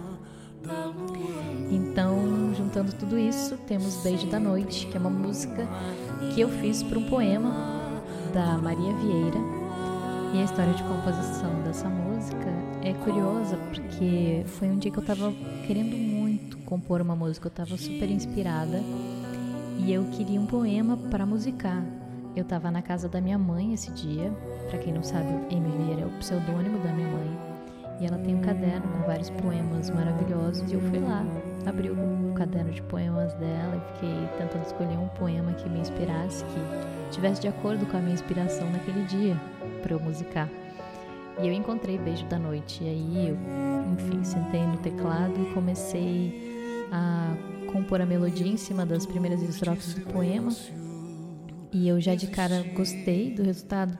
Então, 1.70 2.54
juntando 2.54 2.92
tudo 2.92 3.18
isso, 3.18 3.56
temos 3.66 4.02
Beijo 4.02 4.26
da 4.26 4.40
Noite, 4.40 4.86
que 4.86 4.96
é 4.96 5.00
uma 5.00 5.10
música 5.10 5.66
que 6.34 6.40
eu 6.40 6.48
fiz 6.48 6.82
para 6.82 6.98
um 6.98 7.08
poema 7.08 7.52
da 8.32 8.58
Maria 8.58 8.94
Vieira. 8.94 9.57
E 10.34 10.40
a 10.40 10.44
história 10.44 10.74
de 10.74 10.82
composição 10.82 11.62
dessa 11.62 11.88
música 11.88 12.46
é 12.82 12.92
curiosa 12.92 13.56
porque 13.56 14.42
foi 14.46 14.68
um 14.68 14.76
dia 14.76 14.90
que 14.90 14.98
eu 14.98 15.04
tava 15.04 15.32
querendo 15.66 15.96
muito 15.96 16.58
compor 16.58 17.00
uma 17.00 17.16
música, 17.16 17.46
eu 17.46 17.50
tava 17.50 17.78
super 17.78 18.10
inspirada 18.10 18.82
e 19.78 19.90
eu 19.90 20.04
queria 20.12 20.38
um 20.38 20.44
poema 20.44 20.98
para 21.10 21.24
musicar. 21.24 21.82
Eu 22.36 22.44
tava 22.44 22.70
na 22.70 22.82
casa 22.82 23.08
da 23.08 23.22
minha 23.22 23.38
mãe 23.38 23.72
esse 23.72 23.90
dia, 23.90 24.30
para 24.68 24.78
quem 24.78 24.92
não 24.92 25.02
sabe, 25.02 25.28
Amy 25.50 25.84
Vieira 25.84 26.02
é 26.02 26.06
o 26.06 26.10
pseudônimo 26.18 26.78
da 26.80 26.92
minha 26.92 27.08
mãe, 27.08 27.38
e 27.98 28.06
ela 28.06 28.18
tem 28.18 28.34
um 28.34 28.42
caderno 28.42 28.86
com 28.86 29.06
vários 29.06 29.30
poemas 29.30 29.88
maravilhosos 29.88 30.70
e 30.70 30.74
eu 30.74 30.80
fui 30.82 30.98
lá, 30.98 31.24
abri 31.66 31.90
o 31.90 32.32
caderno 32.34 32.70
de 32.70 32.82
poemas 32.82 33.32
dela 33.34 33.76
e 33.76 33.94
fiquei 33.94 34.28
tentando 34.36 34.66
escolher 34.66 34.98
um 34.98 35.08
poema 35.08 35.52
que 35.54 35.68
me 35.70 35.80
inspirasse, 35.80 36.44
que 36.44 37.10
tivesse 37.10 37.40
de 37.40 37.48
acordo 37.48 37.86
com 37.86 37.96
a 37.96 38.00
minha 38.00 38.14
inspiração 38.14 38.70
naquele 38.70 39.04
dia 39.06 39.36
para 39.88 39.96
eu 39.96 40.00
musicar. 40.00 40.48
E 41.40 41.46
eu 41.46 41.52
encontrei 41.52 41.96
Beijo 41.98 42.26
da 42.26 42.38
Noite. 42.38 42.84
E 42.84 42.88
aí 42.88 43.28
eu, 43.28 43.38
enfim, 43.92 44.22
sentei 44.22 44.64
no 44.66 44.76
teclado 44.76 45.34
e 45.40 45.54
comecei 45.54 46.86
a 46.92 47.34
compor 47.72 48.00
a 48.00 48.06
melodia 48.06 48.46
em 48.46 48.56
cima 48.56 48.84
das 48.84 49.06
primeiras 49.06 49.42
estrofes 49.42 49.94
do 49.94 50.02
poema. 50.12 50.52
e 51.72 51.88
eu 51.88 52.00
já 52.00 52.14
de 52.14 52.26
cara 52.28 52.64
gostei 52.74 53.30
do 53.30 53.42
resultado, 53.42 53.96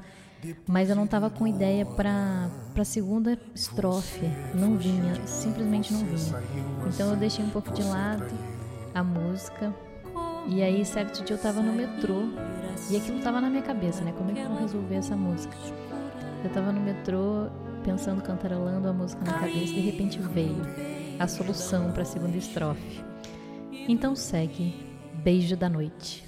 mas 0.66 0.88
eu 0.88 0.96
não 0.96 1.04
estava 1.04 1.28
com 1.28 1.46
ideia 1.46 1.84
para 1.84 2.50
a 2.76 2.84
segunda 2.84 3.38
estrofe. 3.54 4.26
Não 4.54 4.76
vinha, 4.76 5.14
simplesmente 5.26 5.92
não 5.92 6.04
vinha. 6.04 6.42
Então 6.86 7.10
eu 7.10 7.16
deixei 7.16 7.44
um 7.44 7.50
pouco 7.50 7.72
de 7.72 7.82
lado 7.82 8.26
a 8.94 9.02
música. 9.02 9.74
E 10.46 10.62
aí, 10.62 10.84
certo 10.84 11.22
dia 11.22 11.34
eu 11.34 11.36
estava 11.36 11.60
no 11.60 11.74
metrô 11.74 12.22
e 12.90 12.96
aquilo 12.96 13.18
estava 13.18 13.40
na 13.40 13.50
minha 13.50 13.62
cabeça, 13.62 14.02
né? 14.04 14.12
Como 14.16 14.30
é 14.30 14.34
que 14.34 14.40
eu 14.40 14.48
vou 14.48 14.60
resolver 14.60 14.94
essa 14.94 15.16
música? 15.16 15.56
Eu 16.42 16.48
estava 16.48 16.72
no 16.72 16.80
metrô 16.80 17.48
pensando, 17.84 18.22
cantarolando 18.22 18.88
a 18.88 18.92
música 18.92 19.24
na 19.24 19.38
cabeça 19.38 19.72
de 19.72 19.80
repente 19.80 20.18
veio 20.18 20.62
a 21.18 21.26
solução 21.26 21.90
para 21.92 22.02
a 22.02 22.06
segunda 22.06 22.36
estrofe. 22.36 23.02
Então 23.88 24.14
segue 24.14 24.74
Beijo 25.14 25.56
da 25.56 25.68
Noite. 25.68 26.27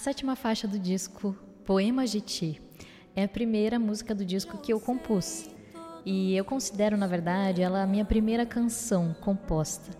Sétima 0.00 0.34
faixa 0.34 0.66
do 0.66 0.78
disco, 0.78 1.36
Poemas 1.62 2.10
de 2.10 2.22
Ti, 2.22 2.62
é 3.14 3.24
a 3.24 3.28
primeira 3.28 3.78
música 3.78 4.14
do 4.14 4.24
disco 4.24 4.56
que 4.56 4.72
eu 4.72 4.80
compus. 4.80 5.50
E 6.06 6.34
eu 6.34 6.42
considero, 6.42 6.96
na 6.96 7.06
verdade, 7.06 7.60
ela 7.60 7.82
a 7.82 7.86
minha 7.86 8.06
primeira 8.06 8.46
canção 8.46 9.14
composta. 9.20 9.90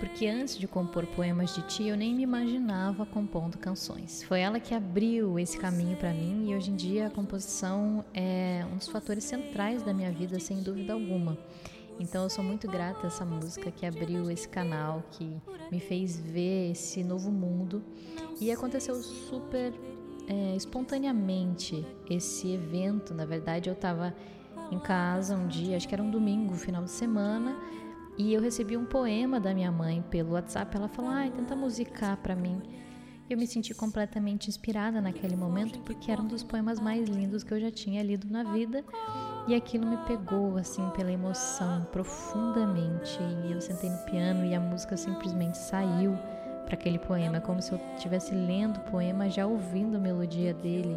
Porque 0.00 0.26
antes 0.26 0.58
de 0.58 0.66
compor 0.66 1.06
Poemas 1.06 1.54
de 1.54 1.62
Ti, 1.62 1.86
eu 1.86 1.96
nem 1.96 2.12
me 2.12 2.24
imaginava 2.24 3.06
compondo 3.06 3.56
canções. 3.56 4.24
Foi 4.24 4.40
ela 4.40 4.58
que 4.58 4.74
abriu 4.74 5.38
esse 5.38 5.56
caminho 5.56 5.96
para 5.96 6.12
mim 6.12 6.50
e 6.50 6.56
hoje 6.56 6.72
em 6.72 6.74
dia 6.74 7.06
a 7.06 7.10
composição 7.10 8.04
é 8.12 8.66
um 8.72 8.78
dos 8.78 8.88
fatores 8.88 9.22
centrais 9.22 9.80
da 9.80 9.94
minha 9.94 10.10
vida, 10.10 10.40
sem 10.40 10.60
dúvida 10.60 10.92
alguma. 10.92 11.38
Então 12.00 12.22
eu 12.22 12.30
sou 12.30 12.42
muito 12.42 12.66
grata 12.66 13.00
a 13.04 13.06
essa 13.08 13.26
música 13.26 13.70
que 13.70 13.84
abriu 13.84 14.30
esse 14.30 14.48
canal, 14.48 15.04
que 15.10 15.36
me 15.70 15.78
fez 15.78 16.18
ver 16.18 16.70
esse 16.70 17.04
novo 17.04 17.30
mundo. 17.30 17.84
E 18.40 18.50
aconteceu 18.50 18.94
super 18.94 19.74
é, 20.26 20.56
espontaneamente 20.56 21.86
esse 22.08 22.48
evento. 22.48 23.12
Na 23.12 23.26
verdade, 23.26 23.68
eu 23.68 23.74
estava 23.74 24.14
em 24.72 24.78
casa 24.78 25.36
um 25.36 25.46
dia, 25.46 25.76
acho 25.76 25.86
que 25.86 25.94
era 25.94 26.02
um 26.02 26.10
domingo, 26.10 26.54
final 26.54 26.82
de 26.82 26.90
semana, 26.90 27.60
e 28.16 28.32
eu 28.32 28.40
recebi 28.40 28.78
um 28.78 28.86
poema 28.86 29.38
da 29.38 29.52
minha 29.52 29.70
mãe 29.70 30.02
pelo 30.10 30.32
WhatsApp. 30.32 30.74
Ela 30.74 30.88
falou: 30.88 31.10
"Ai, 31.10 31.30
tenta 31.30 31.54
musicar 31.54 32.16
para 32.16 32.34
mim". 32.34 32.62
Eu 33.28 33.38
me 33.38 33.46
senti 33.46 33.72
completamente 33.74 34.48
inspirada 34.48 35.00
naquele 35.00 35.36
momento 35.36 35.78
porque 35.80 36.10
era 36.10 36.20
um 36.20 36.26
dos 36.26 36.42
poemas 36.42 36.80
mais 36.80 37.08
lindos 37.08 37.44
que 37.44 37.54
eu 37.54 37.60
já 37.60 37.70
tinha 37.70 38.02
lido 38.02 38.26
na 38.28 38.42
vida 38.42 38.84
e 39.50 39.54
aquilo 39.56 39.84
me 39.84 39.96
pegou 40.06 40.56
assim 40.56 40.88
pela 40.90 41.10
emoção 41.10 41.82
profundamente. 41.90 43.18
E 43.44 43.50
eu 43.50 43.60
sentei 43.60 43.90
no 43.90 43.98
piano 44.04 44.44
e 44.44 44.54
a 44.54 44.60
música 44.60 44.96
simplesmente 44.96 45.58
saiu 45.58 46.16
para 46.64 46.74
aquele 46.74 47.00
poema, 47.00 47.38
é 47.38 47.40
como 47.40 47.60
se 47.60 47.72
eu 47.72 47.80
estivesse 47.96 48.32
lendo 48.32 48.76
o 48.76 48.90
poema 48.90 49.28
já 49.28 49.44
ouvindo 49.46 49.96
a 49.96 50.00
melodia 50.00 50.54
dele. 50.54 50.96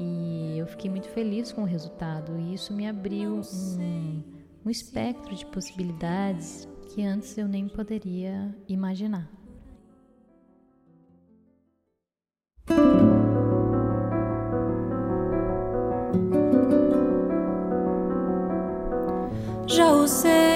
E 0.00 0.58
eu 0.58 0.66
fiquei 0.66 0.90
muito 0.90 1.08
feliz 1.10 1.52
com 1.52 1.62
o 1.62 1.64
resultado 1.64 2.36
e 2.40 2.54
isso 2.54 2.74
me 2.74 2.88
abriu 2.88 3.40
um, 3.78 4.22
um 4.66 4.70
espectro 4.70 5.32
de 5.36 5.46
possibilidades 5.46 6.66
que 6.92 7.04
antes 7.04 7.38
eu 7.38 7.46
nem 7.46 7.68
poderia 7.68 8.52
imaginar. 8.68 9.30
Já 20.02 20.51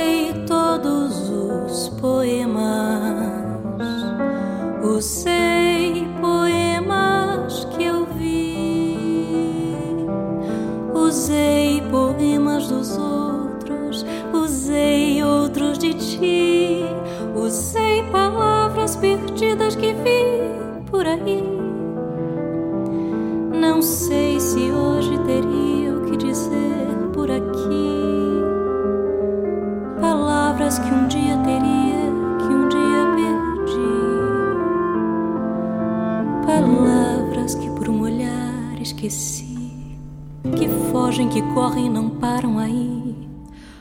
esqueci. 38.96 39.98
Que 40.56 40.68
fogem, 40.90 41.28
que 41.28 41.42
correm, 41.52 41.90
não 41.90 42.08
param 42.08 42.58
aí. 42.58 43.14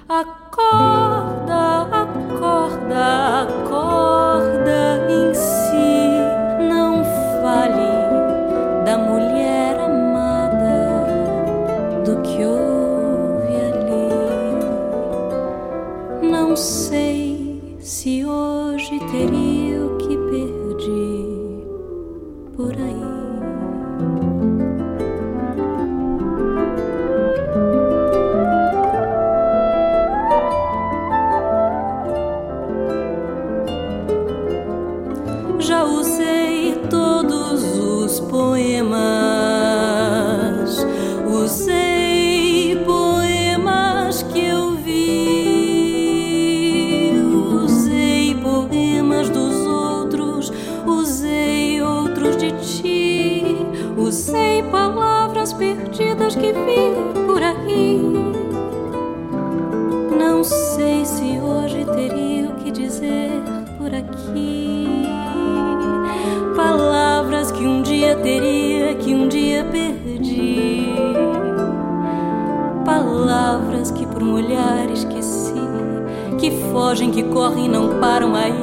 Acorda, 0.09 1.04
param 78.25 78.35
aí. 78.35 78.53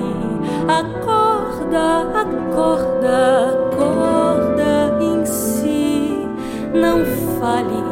Acorda, 0.69 2.21
acorda, 2.21 3.51
acorda 3.71 4.99
em 5.01 5.25
si. 5.27 6.27
Não 6.75 7.05
fale 7.39 7.83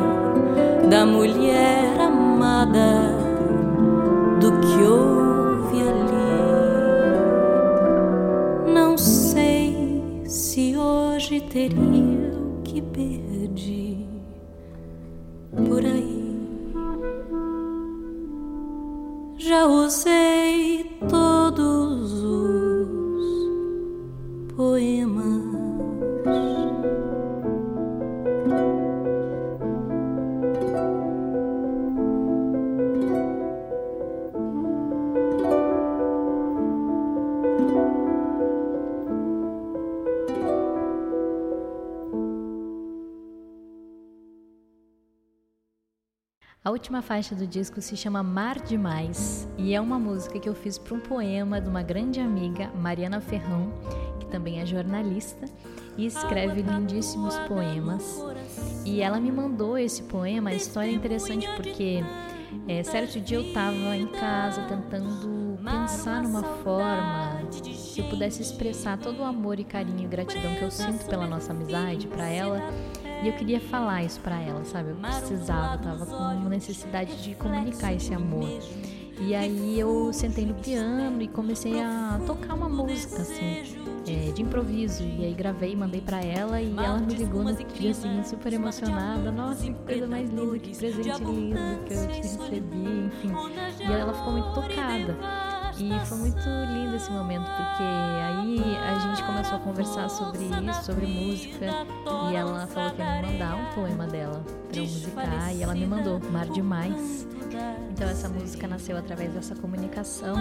da 0.89 1.07
mulher 1.07 2.01
amada, 2.01 3.15
do 4.41 4.53
que 4.61 4.83
houve 4.83 5.81
ali. 5.83 6.31
Não 8.73 8.97
sei 8.99 10.23
se 10.25 10.77
hoje 10.77 11.41
teria 11.41 12.33
o 12.33 12.63
que 12.63 12.81
perdi 12.81 14.07
por 15.69 15.85
aí. 15.85 16.19
Já 19.37 19.67
usei 19.67 20.20
última 46.81 47.03
faixa 47.03 47.35
do 47.35 47.47
disco 47.47 47.79
se 47.83 47.95
chama 47.95 48.23
Mar 48.23 48.59
Demais 48.59 49.47
e 49.59 49.75
é 49.75 49.81
uma 49.81 49.99
música 49.99 50.41
que 50.41 50.49
eu 50.49 50.55
fiz 50.55 50.79
para 50.79 50.95
um 50.95 50.99
poema 50.99 51.61
de 51.61 51.69
uma 51.69 51.83
grande 51.83 52.19
amiga, 52.21 52.71
Mariana 52.75 53.21
Ferrão, 53.21 53.71
que 54.19 54.25
também 54.25 54.63
é 54.63 54.65
jornalista 54.65 55.45
e 55.99 56.07
escreve 56.07 56.63
lindíssimos 56.63 57.39
poemas. 57.41 58.25
E 58.87 59.03
ela 59.03 59.21
me 59.21 59.31
mandou 59.31 59.77
esse 59.77 60.05
poema, 60.05 60.49
a 60.49 60.55
história 60.55 60.91
é 60.91 60.95
interessante 60.95 61.47
porque 61.55 62.03
é, 62.67 62.83
certo 62.83 63.21
dia 63.21 63.37
eu 63.37 63.43
estava 63.43 63.95
em 63.95 64.07
casa 64.07 64.63
tentando 64.63 65.59
pensar 65.63 66.23
numa 66.23 66.43
forma 66.43 67.43
que 67.95 68.01
eu 68.01 68.09
pudesse 68.09 68.41
expressar 68.41 68.97
todo 68.97 69.21
o 69.21 69.25
amor 69.25 69.61
e 69.61 69.65
carinho 69.65 70.05
e 70.05 70.09
gratidão 70.09 70.55
que 70.55 70.63
eu 70.63 70.71
sinto 70.71 71.05
pela 71.05 71.27
nossa 71.27 71.53
amizade 71.53 72.07
para 72.07 72.27
ela. 72.27 72.59
E 73.23 73.29
eu 73.29 73.35
queria 73.35 73.61
falar 73.61 74.03
isso 74.03 74.19
para 74.21 74.41
ela, 74.41 74.65
sabe? 74.65 74.91
Eu 74.91 74.97
precisava, 74.97 75.77
tava 75.79 76.07
com 76.07 76.15
uma 76.17 76.49
necessidade 76.49 77.23
de 77.23 77.35
comunicar 77.35 77.93
esse 77.93 78.15
amor. 78.15 78.49
E 79.21 79.35
aí 79.35 79.79
eu 79.79 80.11
sentei 80.15 80.47
no 80.47 80.55
piano 80.55 81.21
e 81.21 81.29
comecei 81.29 81.79
a 81.79 82.19
tocar 82.27 82.55
uma 82.55 82.71
música, 82.71 83.21
assim, 83.21 83.63
é, 84.09 84.33
de 84.33 84.41
improviso. 84.41 85.03
E 85.03 85.27
aí 85.27 85.35
gravei, 85.35 85.77
mandei 85.77 86.01
para 86.01 86.23
ela 86.23 86.63
e 86.63 86.75
ela 86.75 86.97
me 86.97 87.13
ligou 87.15 87.45
no 87.45 87.55
dia 87.55 87.93
seguinte 87.93 88.29
super 88.29 88.55
emocionada. 88.55 89.31
Nossa, 89.31 89.65
que 89.65 89.75
coisa 89.75 90.07
mais 90.07 90.31
linda, 90.31 90.59
que 90.59 90.75
presente 90.75 91.23
lindo 91.23 91.85
que 91.85 91.93
eu 91.93 92.09
te 92.09 92.17
recebi, 92.17 93.07
enfim. 93.07 93.33
E 93.81 93.93
ela 93.93 94.15
ficou 94.15 94.33
muito 94.33 94.55
tocada. 94.55 95.50
E 95.81 96.07
foi 96.07 96.19
muito 96.19 96.47
lindo 96.75 96.95
esse 96.95 97.11
momento, 97.11 97.47
porque 97.47 97.83
aí 97.83 98.77
a 98.77 98.99
gente 98.99 99.23
começou 99.25 99.57
a 99.57 99.61
conversar 99.61 100.11
sobre 100.11 100.45
isso, 100.45 100.85
sobre 100.85 101.07
música, 101.07 101.67
e 102.31 102.37
ela 102.37 102.67
falou 102.67 102.91
que 102.91 103.01
ia 103.01 103.23
me 103.23 103.33
mandar 103.33 103.57
um 103.57 103.65
poema 103.75 104.07
dela 104.07 104.45
eu 104.75 104.83
musicar, 104.83 105.55
e 105.55 105.63
ela 105.63 105.75
me 105.75 105.87
mandou 105.87 106.21
Mar 106.31 106.47
Demais. 106.49 107.27
Então 107.91 108.09
essa 108.09 108.29
música 108.29 108.69
nasceu 108.69 108.97
através 108.97 109.33
dessa 109.33 109.55
comunicação. 109.57 110.37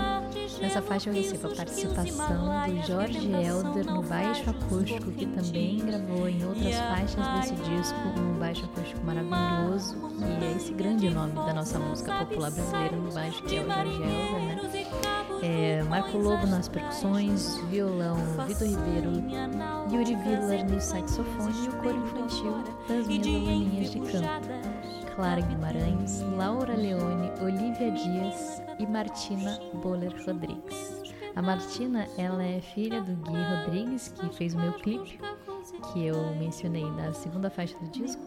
Nessa 0.61 0.81
faixa 0.81 1.09
eu 1.09 1.13
recebo 1.13 1.47
a 1.47 1.55
participação 1.55 2.67
do 2.67 2.85
Jorge 2.85 3.31
Elder 3.31 3.85
no 3.85 4.03
baixo 4.03 4.49
acústico, 4.49 5.11
que 5.11 5.25
também 5.25 5.79
gravou 5.79 6.27
em 6.27 6.45
outras 6.45 6.75
faixas 6.75 7.27
desse 7.27 7.55
disco 7.55 7.97
um 8.19 8.37
baixo 8.37 8.65
acústico 8.65 9.01
maravilhoso, 9.05 9.97
e 10.19 10.45
é 10.45 10.51
esse 10.51 10.73
grande 10.73 11.09
nome 11.09 11.33
da 11.33 11.53
nossa 11.53 11.79
música 11.79 12.13
popular 12.25 12.51
brasileira 12.51 12.95
no 12.97 13.11
baixo, 13.11 13.41
que 13.43 13.55
é 13.57 13.61
o 13.61 13.65
Jorge 13.65 13.93
Elder, 13.93 14.41
né? 14.41 14.68
É, 15.41 15.83
Marco 15.83 16.17
Lobo 16.17 16.45
nas 16.47 16.67
percussões, 16.67 17.57
violão 17.69 18.17
Vitor 18.45 18.67
Ribeiro, 18.67 19.11
Yuri 19.91 20.15
Villar 20.15 20.69
no 20.69 20.81
saxofone 20.81 21.65
e 21.65 21.69
o 21.69 21.77
coro 21.77 21.97
infantil 21.97 22.63
das 22.87 23.07
minhas 23.07 23.91
de 23.91 23.99
canto. 23.99 24.29
Clara 25.15 25.41
Guimarães, 25.41 26.21
Laura 26.35 26.75
Leone, 26.75 27.31
Olivia 27.41 27.91
Dias 27.91 28.61
e 28.79 28.85
Martina 28.85 29.59
Boller 29.81 30.13
Rodrigues. 30.25 30.98
A 31.35 31.41
Martina, 31.41 32.07
ela 32.17 32.43
é 32.43 32.59
filha 32.59 33.01
do 33.01 33.15
Gui 33.15 33.37
Rodrigues, 33.37 34.09
que 34.09 34.35
fez 34.35 34.53
o 34.53 34.59
meu 34.59 34.73
clipe, 34.73 35.19
que 35.91 36.05
eu 36.05 36.35
mencionei 36.35 36.89
na 36.91 37.13
segunda 37.13 37.49
faixa 37.49 37.77
do 37.79 37.89
disco. 37.89 38.21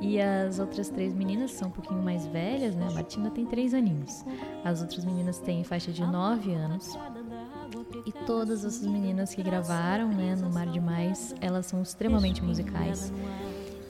E 0.00 0.20
as 0.20 0.58
outras 0.58 0.88
três 0.88 1.12
meninas 1.12 1.52
são 1.52 1.68
um 1.68 1.70
pouquinho 1.70 2.02
mais 2.02 2.26
velhas, 2.26 2.74
né? 2.74 2.88
A 2.88 2.92
Martina 2.92 3.30
tem 3.30 3.46
três 3.46 3.74
aninhos. 3.74 4.24
As 4.64 4.80
outras 4.80 5.04
meninas 5.04 5.38
têm 5.38 5.62
faixa 5.62 5.92
de 5.92 6.02
nove 6.02 6.52
anos. 6.52 6.96
E 8.06 8.12
todas 8.26 8.64
essas 8.64 8.86
meninas 8.86 9.34
que 9.34 9.42
gravaram, 9.42 10.08
né, 10.08 10.34
no 10.36 10.50
Mar 10.50 10.66
Demais, 10.66 11.34
elas 11.40 11.66
são 11.66 11.82
extremamente 11.82 12.42
musicais 12.42 13.12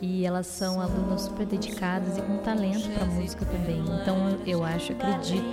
e 0.02 0.26
elas 0.26 0.48
são 0.48 0.80
alunas 0.80 1.22
super 1.22 1.46
dedicadas 1.46 2.18
e 2.18 2.22
com 2.22 2.38
talento 2.38 2.90
para 2.90 3.06
música 3.06 3.46
também. 3.46 3.78
Então 3.78 4.36
eu 4.44 4.64
acho, 4.64 4.92
acredito 4.92 5.44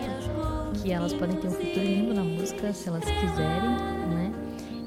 que 0.82 0.92
elas 0.92 1.14
podem 1.14 1.38
ter 1.38 1.48
um 1.48 1.52
futuro 1.52 1.86
lindo 1.86 2.16
na 2.16 2.24
música 2.24 2.74
se 2.74 2.90
elas 2.90 3.06
quiserem, 3.06 3.70
né? 4.10 4.34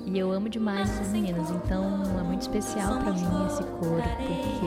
E 0.05 0.19
eu 0.19 0.33
amo 0.33 0.49
demais 0.49 0.91
essas 0.91 1.13
meninas, 1.13 1.49
então 1.51 2.03
é 2.19 2.23
muito 2.25 2.43
especial 2.43 2.99
para 2.99 3.13
mim 3.13 3.47
esse 3.47 3.63
coro, 3.63 4.03
porque 4.03 4.67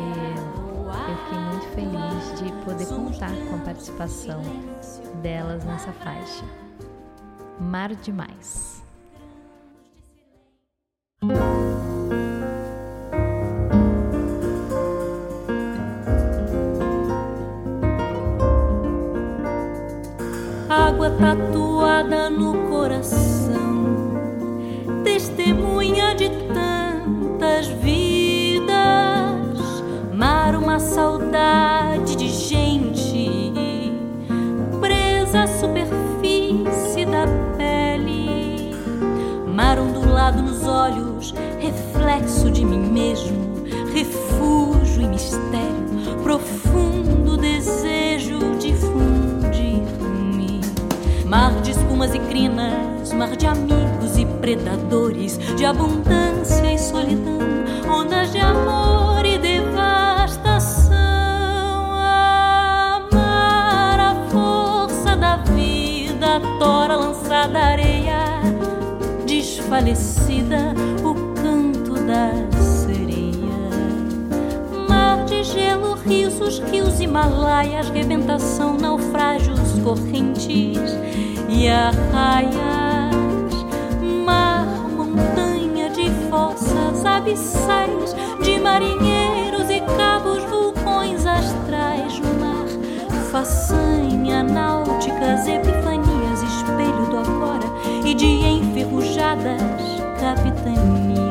eu 1.12 1.18
fiquei 1.18 1.39
muito 1.39 1.68
feliz 1.76 2.39
de 2.39 2.64
poder 2.64 2.88
contar 2.88 3.32
com 3.50 3.56
a 3.56 3.60
participação 3.60 4.41
delas 5.22 5.66
nessa 5.66 5.91
faixa. 5.91 6.46
Mar 7.60 7.93
demais. 7.96 8.75
Tatuada 21.20 22.30
no 22.30 22.53
coração, 22.70 23.25
Mar 51.36 51.52
de 51.62 51.72
espumas 51.72 52.16
e 52.16 52.20
crinas, 52.20 53.12
mar 53.12 53.36
de 53.36 53.46
amigos 53.46 54.18
e 54.18 54.26
predadores, 54.26 55.38
de 55.58 55.66
abundância 55.66 56.74
e 56.74 56.80
solidão, 56.80 57.40
ondas 57.90 58.32
de 58.32 58.40
amor 58.40 59.26
e 59.26 59.38
devastação. 59.38 60.96
Amar 63.02 64.00
a 64.00 64.16
força 64.30 65.18
da 65.18 65.36
vida, 65.36 66.40
tora 66.58 66.96
lançada 66.96 67.60
areia, 67.60 68.40
desfalecida, 69.26 70.74
o 71.04 71.14
canto 71.36 71.96
da 72.06 72.32
sereia. 72.62 73.36
Mar 74.88 75.26
de 75.26 75.44
gelo, 75.44 75.96
rios, 75.96 76.60
rios, 76.72 77.02
Himalaias, 77.02 77.90
rebentação, 77.90 78.78
naufrágios, 78.78 79.60
correntes 79.84 80.95
e 81.50 81.68
arraias, 81.68 82.54
mar, 84.26 84.66
montanha 84.89 85.89
de 85.89 86.10
fossas 86.30 87.06
abissais, 87.06 88.16
de 88.43 88.60
marinheiros 88.60 89.70
e 89.70 89.80
cabos, 89.98 90.43
vulcões 90.46 91.26
astrais, 91.26 92.20
mar, 92.39 92.68
façanha, 93.32 94.43
náuticas, 94.43 95.48
epifanias, 95.48 96.41
espelho 96.43 97.06
do 97.10 97.18
agora 97.18 97.66
e 98.06 98.14
de 98.14 98.26
enferrujadas 98.26 99.62
capitanias. 100.20 101.25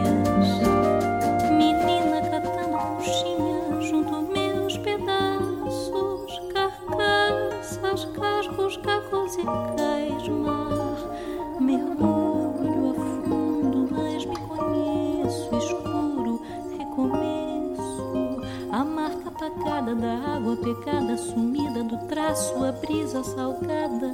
Do 22.55 22.61
traço, 22.61 22.65
a 22.65 22.73
brisa 22.73 23.25
salgada, 23.25 24.13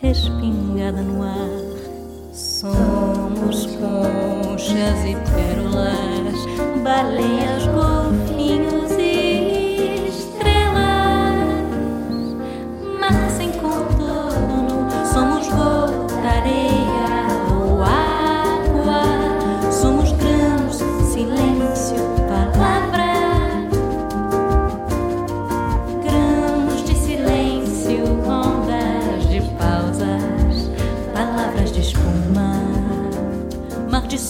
respingada 0.00 1.02
no 1.02 1.22
ar. 1.22 1.48
Somos 2.32 3.66
conchas 3.66 5.04
e 5.04 5.16
pérolas, 5.32 6.36
baleias, 6.82 7.66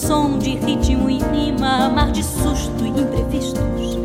som, 0.09 0.39
de 0.39 0.55
ritmo 0.55 1.07
e 1.07 1.19
rima, 1.19 1.87
mar 1.89 2.11
de 2.11 2.23
susto 2.23 2.83
e 2.83 2.87
imprevistos, 2.87 3.95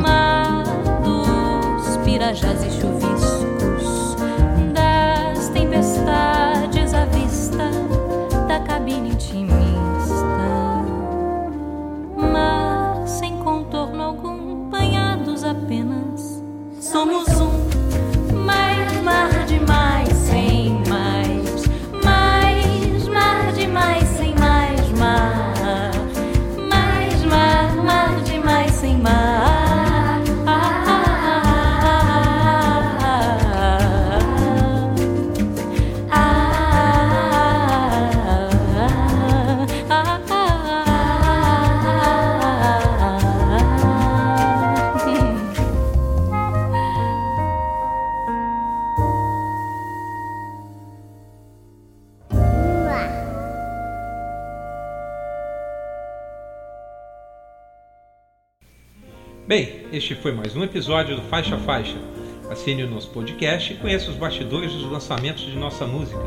mar 0.00 0.64
dos 1.04 1.98
pirajás 2.02 2.64
e 2.64 2.70
chuviscos, 2.70 2.93
este 59.96 60.14
foi 60.16 60.32
mais 60.32 60.56
um 60.56 60.64
episódio 60.64 61.14
do 61.14 61.22
Faixa 61.22 61.56
Faixa. 61.58 61.96
Assine 62.50 62.82
o 62.82 62.90
nosso 62.90 63.10
podcast 63.10 63.72
e 63.72 63.76
conheça 63.76 64.10
os 64.10 64.16
bastidores 64.16 64.72
dos 64.72 64.90
lançamentos 64.90 65.44
de 65.44 65.56
nossa 65.56 65.86
música. 65.86 66.20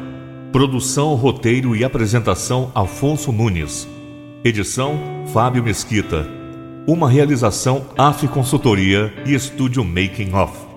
Produção, 0.53 1.15
roteiro 1.15 1.75
e 1.75 1.85
apresentação 1.85 2.71
Afonso 2.75 3.33
Nunes. 3.33 3.89
Edição 4.45 5.25
Fábio 5.33 5.65
Mesquita. 5.65 6.29
Uma 6.87 7.09
realização 7.09 7.87
AF 7.97 8.29
Consultoria 8.29 9.11
e 9.25 9.33
Estúdio 9.35 9.83
Making 9.83 10.35
Off. 10.35 10.70